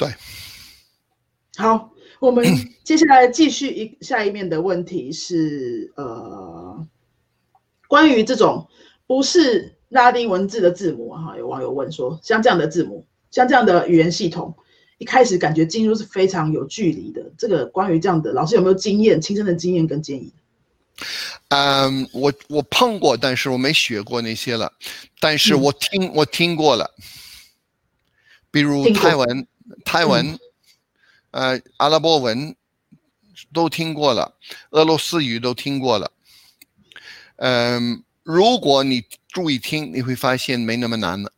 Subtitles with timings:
[0.00, 0.08] 对，
[1.58, 2.42] 好，我们
[2.82, 6.86] 接下来继续一下一面的问题是，呃，
[7.86, 8.66] 关于这种
[9.06, 14.56] 不是拉丁文字的字母哈，有网友问说，像这样的字母，像这样的语言系统，
[14.96, 17.22] 一开始感觉进入是非常有距离的。
[17.36, 20.32] 这个关于这样的，老师有没有经验、亲身的经验跟建议？
[21.48, 24.72] 嗯，我我碰过，但是我没学过那些了，
[25.20, 26.90] 但是我听我听过了，
[28.50, 29.46] 比如泰文、
[29.84, 30.38] 泰文，
[31.30, 32.54] 呃，阿拉伯文
[33.52, 34.34] 都听过了，
[34.70, 36.10] 俄罗斯语都听过了。
[37.36, 41.32] 嗯，如果你注意听，你会发现没那么难了。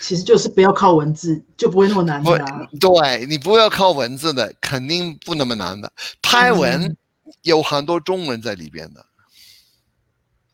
[0.00, 2.68] 其实就是不要靠文字，就不会那么难的。
[2.80, 5.92] 对你不要靠文字的，肯定不那么难的。
[6.20, 6.96] 泰文。
[7.42, 9.04] 有很多中文在里边的，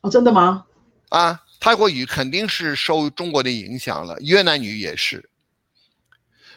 [0.01, 0.65] 哦，真的吗？
[1.09, 5.29] 啊，泰国语肯定是受中国的影响了，越南语也是。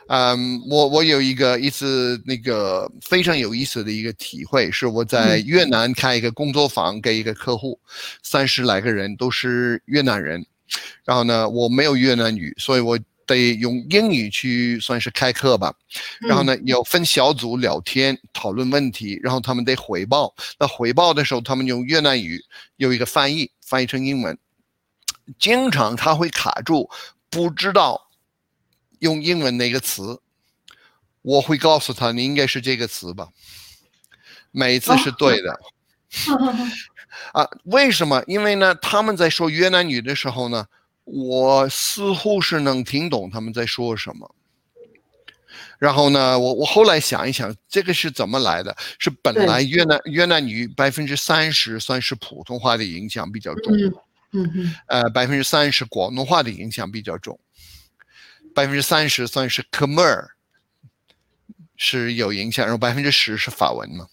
[0.07, 7.79] 嗯，我我有一个一次那个非常有意思的一个体会，是我在越南开一个工作坊给一个客户，
[8.23, 10.45] 三十来个人都是越南人，
[11.05, 12.99] 然后呢，我没有越南语，所以我。
[13.27, 15.73] 得用英语去算是开课吧，
[16.19, 20.33] 然后呢，有分小组聊天讨论问题，然后他们得回报。
[20.59, 22.43] 那回报的时候，他们用越南语
[22.75, 24.37] 有一个翻译，翻译成英文，
[25.39, 26.89] 经常他会卡住，
[27.29, 28.09] 不知道
[28.99, 30.21] 用英文哪个词。
[31.21, 33.29] 我会告诉他，你应该是这个词吧，
[34.51, 35.59] 每次是对的。
[37.33, 38.23] 啊，为什么？
[38.27, 40.65] 因为呢，他们在说越南语的时候呢。
[41.03, 44.35] 我似乎是能听懂他们在说什么，
[45.79, 48.73] 然后呢，我我后来想一想，这个是怎么来的？
[48.99, 53.91] 是本来越南越南语百分之三十算是普通话的影响比较重，嗯
[54.33, 57.39] 嗯，呃，百分之三十广东话的影响比较重，
[58.55, 60.27] 百分之三十算是 Khmer
[61.75, 64.07] 是有影响，然后百分之十是法文嘛，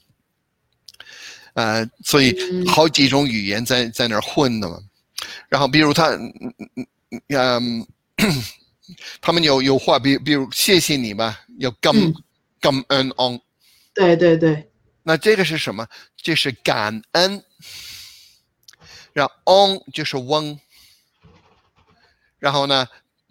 [1.55, 2.37] 呃，所以
[2.67, 4.79] 好几种语言在在那儿混的嘛。
[5.49, 6.09] 然后，比如他，
[7.29, 7.87] 嗯，
[9.21, 12.15] 他们有有话，比比如谢谢你吧，有 gam
[12.61, 13.41] gam en on，
[13.95, 14.71] 对对对，
[15.03, 15.87] 那这个是什么？
[16.17, 17.43] 这是感恩。
[19.19, 20.59] 然后 on 就是翁，
[22.39, 22.87] 然后呢，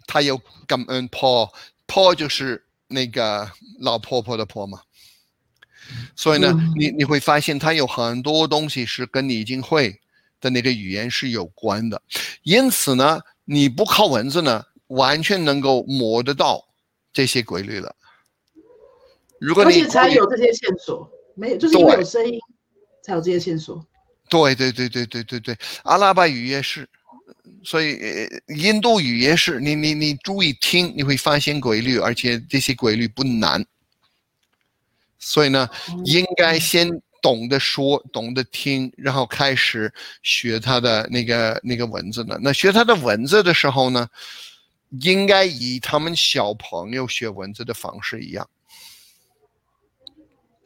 [0.06, 3.50] 他有 gam en po，po 就是那个
[3.80, 4.82] 老婆婆的婆嘛。
[6.14, 10.00] 所以呢，你你会发现，他有很多东西是跟你已经会。
[10.40, 12.00] 的那个语言是有关的，
[12.44, 16.64] 因此呢，你不靠文字呢，完全能够摸得到
[17.12, 17.96] 这些规律了。
[19.40, 22.38] 如果你才有这些线索，没有就是因为有声音
[23.02, 23.84] 才有这些线索。
[24.28, 26.88] 对对对对对对对，阿拉伯语也是，
[27.64, 27.98] 所以
[28.48, 29.60] 印度语也是。
[29.60, 33.64] 你你你注意听，你会发现规律，而且这些规律不难。
[35.18, 35.68] 所以呢，
[36.04, 36.88] 应该先。
[37.20, 42.38] 懂得说，懂得听，然后开始学他的那个那个文字呢。
[42.40, 44.08] 那学他的文字的时候呢，
[45.00, 48.48] 应该以他们小朋友学文字的方式一样。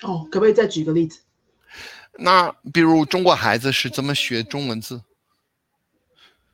[0.02, 1.20] 哦，可不可以再举个例子？
[2.18, 5.02] 那比如中国孩子是怎么学中文字？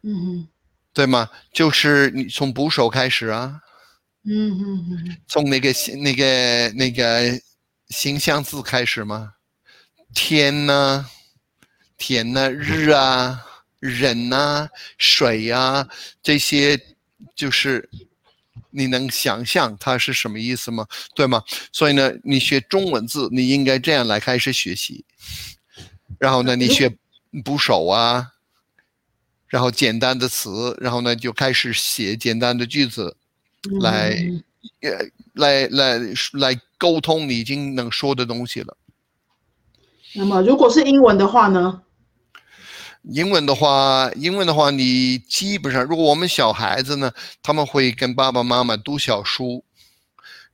[0.02, 0.48] 嗯哼，
[0.94, 1.28] 对吗？
[1.52, 3.60] 就是你从部首开始啊。
[4.24, 5.16] 嗯嗯嗯。
[5.26, 5.70] 从那个
[6.02, 7.40] 那个那个
[7.88, 9.34] 形象字开始吗？
[10.14, 11.06] 天呐，
[11.98, 13.44] 天呐，日啊，
[13.80, 15.88] 人呐，水呀，
[16.22, 16.78] 这些
[17.34, 17.88] 就是
[18.78, 20.86] 你能想象它是什么意思吗？
[21.14, 21.42] 对吗？
[21.72, 25.04] 所以呢，你学中文字，你应该这样来开始学习。
[26.18, 26.96] 然后呢，你学
[27.44, 28.32] 部首啊，
[29.48, 33.16] 然后简单的词，然后呢就开始写简单的句子，
[33.80, 34.16] 来，
[34.82, 34.90] 呃，
[35.34, 35.98] 来来
[36.32, 38.76] 来沟通你已经能说的东西了。
[40.14, 41.82] 那么，如果是英文的话呢？
[43.02, 49.64] 英文的话，英文的话，你基本上，如果我们小孩子呢，他们会跟爸爸妈妈读小书，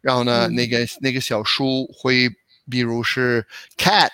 [0.01, 2.31] 然后呢，那个那个小书会，
[2.71, 3.47] 比如是
[3.77, 4.11] cat、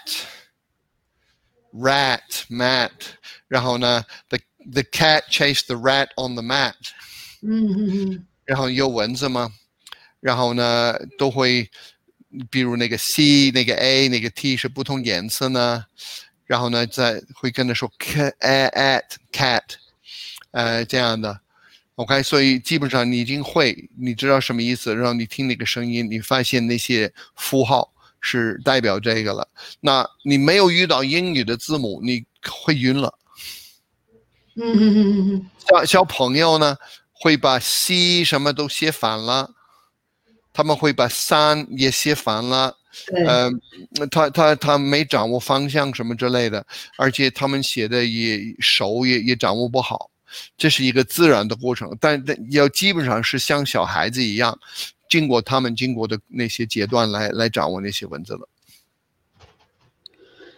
[1.72, 2.90] rat、mat，
[3.48, 4.38] 然后呢，the
[4.72, 6.74] the cat chased the rat on the mat，
[7.42, 9.52] 嗯嗯嗯，然后有蚊子吗？
[10.20, 11.70] 然后呢，都会。
[12.48, 15.84] 比如那个 C、那个 A、那个 T 是不同颜色呢，
[16.50, 19.62] 然后呢，再会跟他说 cat、at、cat，
[20.50, 21.40] 呃，这样的
[21.94, 29.46] ，OK，所以基本上你已经会，你知道什么意思，然后你听那个声音，你发现那些符号是代表这个了。
[29.78, 33.16] 那你没有遇到英语的字母，你会晕了。
[34.56, 35.50] 嗯嗯嗯嗯嗯。
[35.68, 36.76] 小小朋友呢，
[37.12, 39.54] 会把 C 什么都写反了。
[40.52, 42.79] 他们会把三也写反了，对，
[43.26, 43.50] 呃，
[44.10, 46.66] 他他他没掌握方向什么之类的，
[46.96, 50.10] 而且他们写的也手也也掌握不好，
[50.56, 54.58] 这是一个自然的过程，但但要基本上是像小孩子一样，
[55.08, 58.48] 经过他们经过的那些阶段来来掌握那些文字的。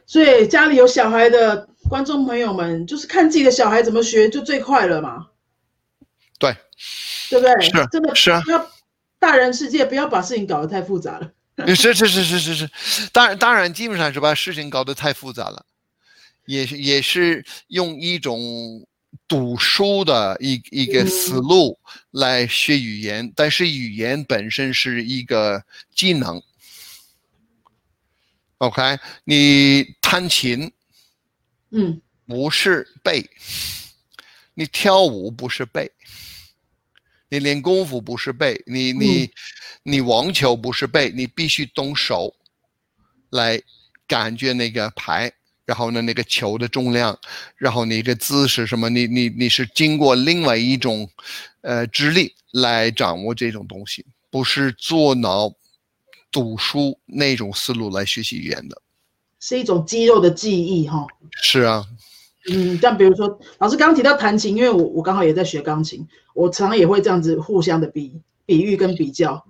[0.07, 5.27] 所以家里有小孩的观众朋友们，就是看自己的小孩怎么学就最快了嘛，
[6.39, 6.55] 对，
[7.31, 7.61] 对不对？
[7.63, 8.71] 是真的是啊要
[9.19, 11.31] 大人世界不要把事情搞得太复杂了。
[11.77, 12.71] 是是是是是是，
[13.13, 15.65] 当然当然，基本上是把事情搞得太复杂了，
[16.47, 18.87] 也是也是用一种
[19.29, 21.79] 读书的一一个思路
[22.11, 25.63] 来学语言，但是语言本身是一个
[25.95, 26.43] 技能。
[28.59, 30.73] OK，你弹琴
[31.71, 33.29] 嗯，不是背，
[34.55, 35.91] 你跳舞不是背，
[37.33, 39.31] 你练功夫不是背，你你、
[39.85, 42.35] 你网球不是背，你必须动手
[43.31, 43.59] 来
[44.07, 45.33] 感觉那个拍，
[45.65, 47.19] 然后呢那个球的重量，
[47.57, 51.09] 然后那个姿势什么，你你你是经过另外一种
[51.63, 55.51] 呃智力来掌握这种东西，不是做脑
[56.31, 58.83] 读书那种思路来学习语言的。
[59.41, 61.07] 是一种肌肉的记忆哈。
[61.41, 61.83] 是啊，
[62.51, 69.45] 嗯，但比如说，老师刚刚提到弹琴，因为我我刚好也在学钢琴，我常常也会这样子互相的比比喻跟比较。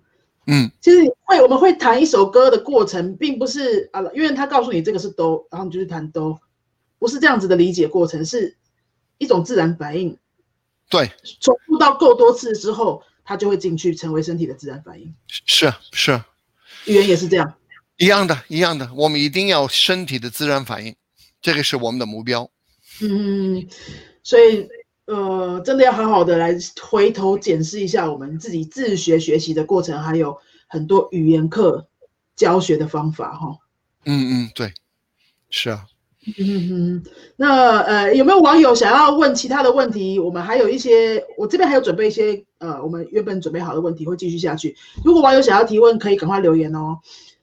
[0.47, 6.41] 嗯，其实会我们会弹一首歌的过程，并不是啊，因为他告诉你这个是哆，然后你就去弹哆，
[6.99, 8.57] 不是这样子的理解过程，是
[9.19, 10.19] 一种自然反应。
[10.91, 15.15] 对，重复到够多次之后，它就会进去，成为身体的自然反应。
[15.29, 16.27] 是啊是啊。
[16.87, 17.55] 语言也是这样。
[17.99, 20.97] 一样的，一样的，我们一定要身体的自然反应，
[21.41, 22.51] 这个是我们的目标。
[23.01, 23.65] 嗯，
[24.25, 24.69] 所以
[25.13, 31.87] 呃，真的要好好的来回头检视一下我们自己自学学习的过程，还有很多语言课
[32.35, 33.59] 教学的方法哈。
[34.07, 34.73] 嗯嗯，对，
[35.51, 35.85] 是啊。
[36.39, 40.19] 嗯哼，那呃，有没有网友想要问其他的问题？
[40.21, 44.77] 我们还有一些，我这边还有准备一些呃，我们原本准备好的问题会继续下去。
[45.05, 47.01] 如果网友想要提问，可以赶快留言哦。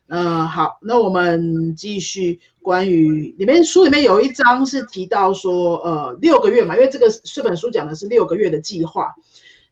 [0.10, 9.14] 呃，好，那我们继续关于里面书里面有一章是提到说，呃，六个月嘛，因为这个这本书讲的是六个月的计划。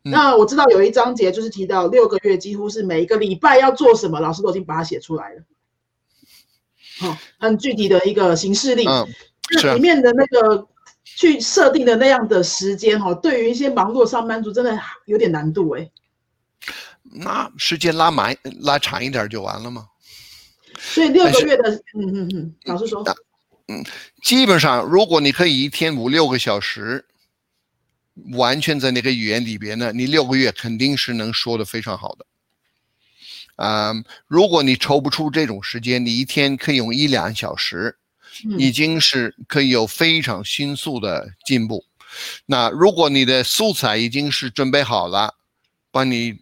[0.04, 5.42] 嗯那我知道有一章节就是提到六个月几乎是每一个礼拜要做什么，老师都已经把它写出来了。
[7.00, 8.86] 好、很具体的一个行事历。
[8.86, 9.06] 嗯，
[9.56, 10.66] 那里面的那个
[11.04, 15.90] 去设定的那样的时间哈、对于一些忙碌的上班族真的有点难度哎。
[17.02, 19.88] 那时间拉满拉长一点就完了吗？
[20.78, 23.04] 所以六个月的，嗯嗯嗯，老师说，
[23.66, 23.84] 嗯
[24.22, 27.04] 基本上，如果你可以一天五六个小时，
[28.32, 32.26] 完全在那个语言里边呢，你六个月肯定是能说的非常好的。
[33.56, 33.92] 啊、
[34.28, 37.96] 如果你抽不出这种时间，你一天可以用一两小时，
[38.56, 41.84] 已嗯经是可以有非常迅速的进步。
[42.46, 45.34] 那如果你的素材已经是准备好了，
[45.90, 46.38] 帮你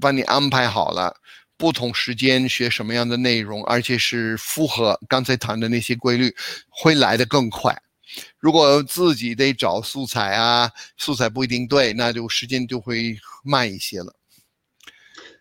[0.00, 1.16] 帮你安排好了，
[1.62, 6.34] 不同时间学什么样的内容，而且是符合刚才谈的那些规律，
[6.68, 7.72] 会来得更快。
[8.40, 14.12] 如果自己得找素材啊，素材不一定对，那就时间就会慢一些了。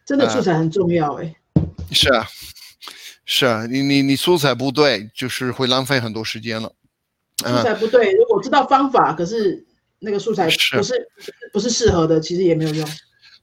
[0.06, 1.36] 真的素材很重要哎。
[1.92, 2.28] 是啊，
[3.26, 6.72] 是啊，你你你素材不对，就是会浪费很多时间了。
[7.40, 9.66] 素材不对，如果知道方法，可是
[9.98, 10.94] 那个素材是不是
[11.52, 12.88] 不是适合的，其实也没有用。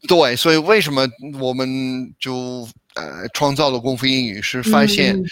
[0.06, 1.08] 对，所以为什么
[1.40, 5.24] 我们就呃创造了功夫英语，是发现嗯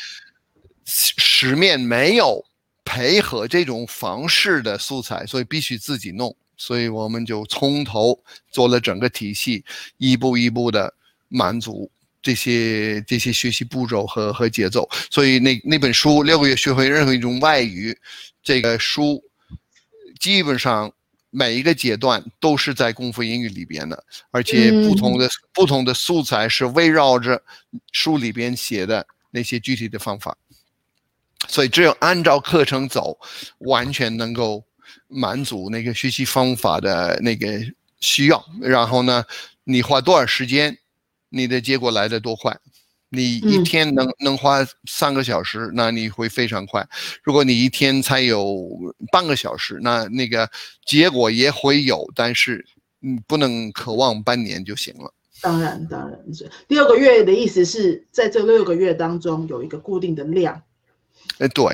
[0.84, 2.44] 市市面没有
[2.84, 6.34] 配合这种方式的素材，所以必须自己弄。
[6.56, 8.18] 所以我们就从头
[8.50, 9.62] 做了整个体系，
[9.98, 10.92] 一步一步的
[11.28, 11.90] 满足
[12.22, 14.88] 这些这些学习步骤和和节奏。
[15.10, 17.92] 所以那那本书《六个月学会任何一种外语》，
[18.42, 19.22] 这个书
[20.18, 20.90] 基本上
[21.38, 27.42] 每一个阶段都是在功夫英语里边的，而且不同的、不同的素材是围绕着
[27.92, 30.34] 书里边写的那些具体的方法，
[31.46, 33.18] 所以只有按照课程走，
[33.58, 34.64] 完全能够
[35.08, 37.46] 满足那个学习方法的那个
[38.00, 38.42] 需要。
[38.62, 39.22] 然后呢，
[39.64, 40.78] 你花多少时间，
[41.28, 42.58] 你的结果来的多快。
[43.08, 46.86] 你一嗯天能、能花三个小时，那你会非常快。
[47.22, 48.68] 如果你一天才有
[49.12, 50.48] 半个小时，那那个
[50.84, 52.64] 结果也会有，但是
[52.98, 55.12] 你不能渴望半年就行了。
[55.42, 60.60] 当然当然是六个月的意思是在这六个月当中有一个固定的量。
[61.38, 61.64] 呃，对，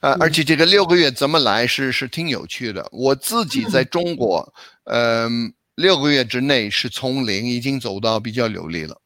[0.00, 2.86] 呃，嗯而且这个六个月怎么来是是挺有趣的。
[2.92, 4.52] 我自己在中国，
[4.84, 9.00] 嗯、六个月之内是从零已经走到比较流利了。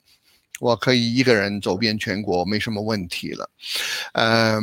[0.61, 3.51] 我可以一个人走遍全国，没什么问题了。
[4.13, 4.63] 嗯，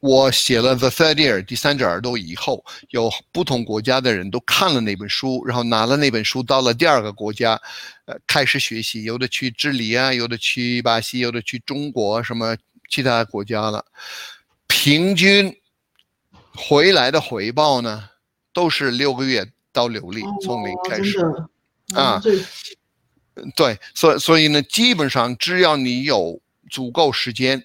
[0.00, 7.58] 我写了《The Third Ear》第三只耳朵以后，有不同国家的人都看了那本书，然后拿了那本书到了第二个国家，
[8.04, 12.54] 呃，开始学习，有的去智利啊，有的去巴西，有的去中国什么
[12.90, 13.84] 其他国家了，
[14.66, 15.56] 平均
[16.54, 18.10] 回来的回报呢，
[18.52, 21.18] 都是六个月到流利，从零开始。
[21.94, 22.22] 啊，
[23.56, 26.38] 对，所以所以呢，基本上只要你有
[26.70, 27.64] 足够时间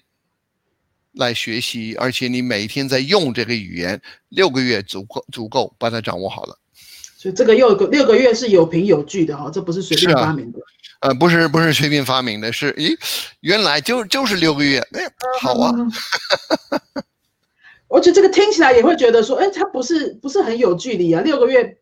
[1.12, 6.58] 来学习，而且你每天在用这个语言，六个月足够足够把它掌握好了。
[7.16, 10.58] 所以这个六个六个月是有凭有据的哈，这不是随便发明的。
[11.00, 12.96] 呃，不是不是随便发明的，是咦，
[13.40, 15.02] 原来就就是六个月，哎，
[15.40, 15.74] 好啊。
[17.88, 21.76] 而且这个听起来也会觉得说，哎，它不是不是很有距离啊，六个月。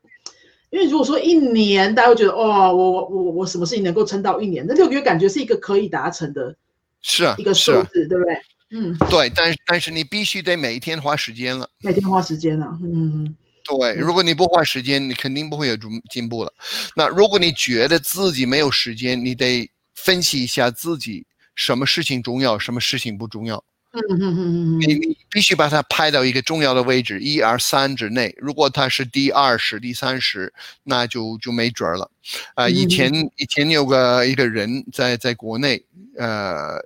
[0.70, 4.64] 因为如果说一年，大家会觉得哦，我我我我什么事情能够撑到一年？
[4.66, 6.54] 那六个月感觉是一个可以达成的，
[7.02, 8.34] 是啊，一个数字，对不对？
[8.70, 13.32] 嗯，对，但是但是你必须得每一天花时间了，每天花时间了，嗯，
[13.64, 16.52] 对，如果你不花时间，你肯定不会有进进步了。
[16.96, 23.62] 那如果你觉得自己没有时间，你得分析一下自己什么事情重要，什么事情不重要。
[23.96, 28.34] 嗯嗯嗯嗯你你必须把它拍到一个重要的位置，一二三之内。
[28.38, 32.10] 如果它是第二十、第三十，那就就没准儿了。
[32.54, 35.82] 啊，以前以前有个一个人在在国内，
[36.18, 36.78] 呃，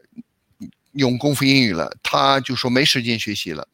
[0.92, 3.66] 用功夫英语了，他就说没时间学习了，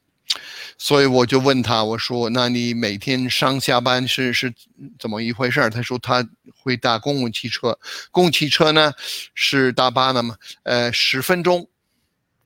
[0.78, 4.52] 所以我就问他，我说那你每天上下班是是
[4.98, 5.68] 怎么一回事？
[5.70, 6.26] 他说他
[6.62, 7.78] 会搭公共汽车，
[8.10, 8.92] 公共汽车呢
[9.34, 11.68] 是大巴的嘛，呃，十分钟。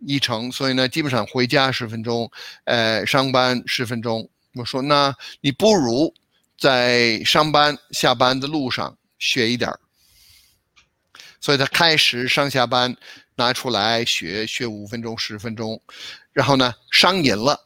[0.01, 2.31] 一程，所以呢，基本上回家十分钟，
[2.65, 4.29] 呃，上班十分钟。
[4.55, 6.13] 我说，那你不如
[6.59, 9.79] 在上班下班的路上学一点儿。
[11.41, 12.97] 所以他开始上下班
[13.37, 15.81] 拿出来学，学五分钟、十分钟，
[16.33, 17.59] 然后呢上瘾了，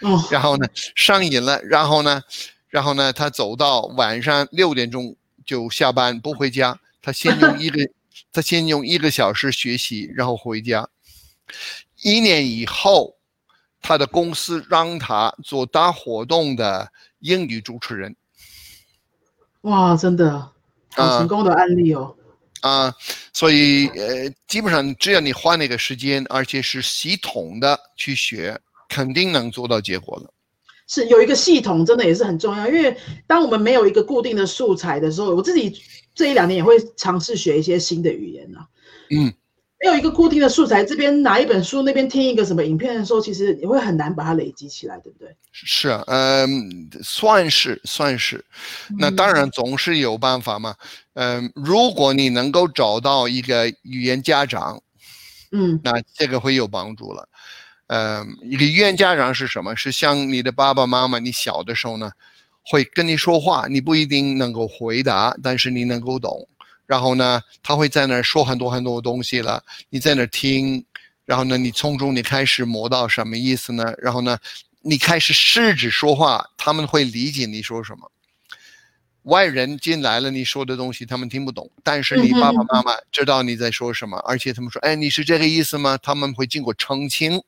[0.00, 2.22] 嗯，然后呢上瘾了，然后呢，
[2.68, 5.14] 然后呢他走到晚上六点钟
[5.44, 7.88] 就下班不回家，他先用一个。
[8.32, 10.88] 他先用一个小时学习，然后回家。
[12.02, 13.16] 一年以后，
[13.80, 18.14] 他的公司让他做大活动的英语主持人。
[19.62, 20.52] 哇，真的，
[20.90, 22.14] 很成功的案例哦。
[22.60, 22.92] 啊，
[23.32, 30.32] 所以呃，基本上只要你花那个时间，而且是系统的去学，肯定能做到结果了。
[30.88, 32.66] 是有一个系统，真的也是很重要。
[32.66, 32.96] 因为
[33.28, 35.80] 当我们没有一个固定的素材的时候，我自己。
[36.14, 38.58] 这一两年也会尝试学一些新的语言呢。
[39.10, 39.32] 嗯，
[39.78, 45.28] 没有一个固定的素材，这边拿一本书，那边听一个什么影片的时候，其实也会很难把它累积起来，对不对？
[45.52, 48.44] 是啊，嗯，算是算是。
[48.98, 50.74] 那当然总是有办法嘛。
[51.14, 54.82] 嗯，如果你能够找到一个语言家长，
[55.52, 57.28] 嗯，那这个会有帮助了。
[57.88, 59.74] 嗯，一个语言家长是什么？
[59.76, 62.10] 是像你的爸爸妈妈，你小的时候呢？
[62.70, 66.46] 会跟你说话，你不一定能够回答，但是你能够懂。
[66.84, 70.84] 然后呢，他会在那儿说很多很多东西了，你在那儿听。
[71.24, 73.94] 然后呢，你从中你开始摸到什么意思呢？
[73.96, 74.38] 然后呢，
[74.82, 78.10] 你开始试着说话，他们会理解你说什么。
[79.22, 87.42] 外人进来了，你说的东西他们听不懂，但是你爸爸妈妈知道你在说什么，而且他们说：“哎，你是这个意思吗？”他们会经过澄清，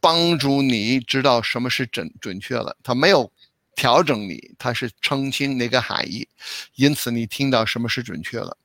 [0.00, 2.76] 帮助你知道什么是准准确了。
[2.82, 3.30] 他没有。
[3.78, 6.26] 调整你，它是澄清那个含义，
[6.76, 8.56] 因此你听到什么是准确了，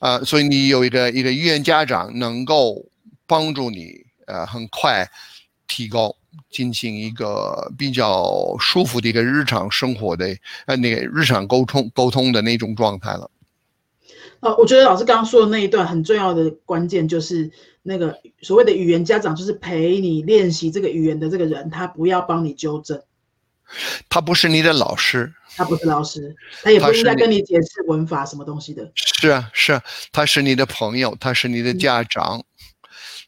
[0.00, 2.84] 啊，所以你有一个一个语言家长能够
[3.26, 5.08] 帮助你，呃，很快
[5.66, 6.14] 提高，
[6.50, 13.30] 进行一个比较舒服的一个日常生活的，呃，那个日常沟通沟通的那种状态了。
[14.40, 17.50] 呃，我觉得老师刚刚说的那一段很重要的关键就是
[17.82, 23.00] 那个所谓的语言家长，就是陪你练习这个语言的这个人，他不要帮你纠正。
[24.08, 28.90] 他不是你的老师，他不是老师，他也不应该跟你解释文法什么东西的。
[28.96, 32.42] 是啊，是啊，他是你的朋友，他是你的家长。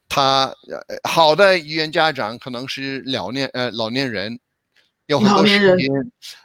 [0.08, 0.52] 他
[1.04, 4.38] 好的语言家长可能是老年呃老年人，
[5.12, 5.90] 有很多时间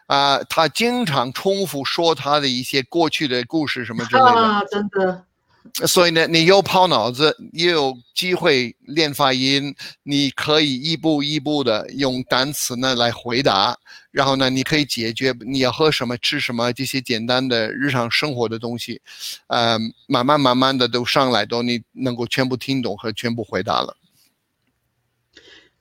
[0.06, 4.28] 啊，他经常重复说他的一些过去的故事什么之类的。
[4.32, 5.24] 啊，真的。
[5.86, 13.78] 所以呢，你又抛脑子，又有机会练发音，你可以一步一步的用单词呢来回答，
[14.10, 19.02] 然后呢，你可以解决你要喝什么、吃什么这些简单的日常生活的东西，
[19.48, 23.96] 呃，慢慢慢慢的都上来，都你能够全部听懂和全部回答了。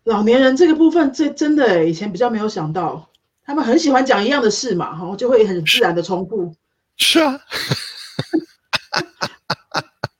[0.06, 3.10] 老年人这个部分，这真的以前比较没有想到，
[3.44, 6.54] 他们很喜欢讲一样的事嘛，哈，就会很自然的重复。
[6.96, 7.40] 是啊。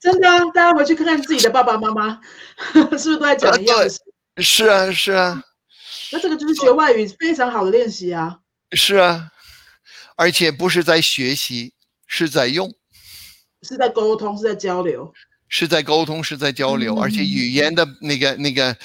[0.00, 2.21] 真的啊，大家回去看看自己的爸爸妈妈，
[2.73, 4.00] 是不是都在讲一样的事？
[4.38, 5.43] 是啊，是啊。
[6.12, 8.38] 那这个就是学外语非常好的练习啊。
[8.73, 9.31] 是啊，
[10.16, 11.75] 而且不是在学习，
[12.09, 12.73] 是在用，
[13.62, 15.12] 是在沟通，是在交流，
[15.49, 16.97] 是在沟通，是在交流。
[17.00, 18.76] 而且语言的那个那个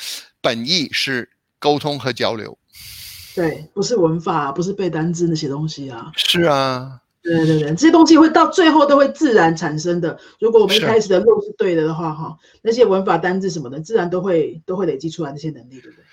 [0.42, 1.30] 本意是
[1.60, 2.58] 沟通和交流。
[3.36, 6.12] 对，不是文法，不是背单词那些东西啊。
[6.16, 7.00] 是啊。
[7.24, 10.20] 对对对，这些东西会到最后都会自然产生的。
[10.40, 16.04] 如果我们一开始的路是对的的话，哈，那些文法、单字什么的，自然都会都会累积出来那些能力，对不对？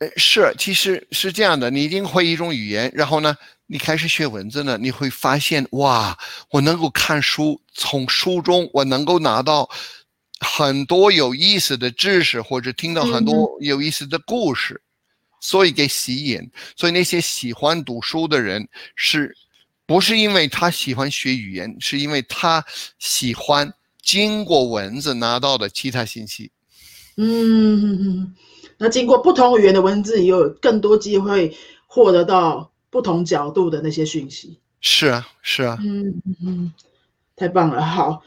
[0.00, 1.70] 呃，是，其实是这样的。
[1.70, 3.34] 你一定会一种语言，然后呢，
[3.66, 6.14] 你开始学文字呢，你会发现，哇，
[6.50, 9.66] 我能够看书，从书中我能够拿到
[10.44, 14.80] 很多有意思的知识，或者听到很多有意思的故事，
[15.40, 16.48] 所以给吸引。
[16.76, 19.36] 所以那些喜欢读书的人是。
[19.86, 22.64] 不是因为他喜欢学语言，是因为他
[22.98, 23.70] 喜欢
[24.00, 26.50] 经过文字拿到的其他信息。
[27.18, 28.34] 嗯，
[28.78, 31.54] 那经过不同语言的文字，也有更多机会
[31.86, 34.58] 获得到不同角度的那些讯息。
[34.80, 35.76] 是啊，是啊。
[35.82, 36.72] 嗯嗯，
[37.36, 37.84] 太棒了。
[37.84, 38.22] 好，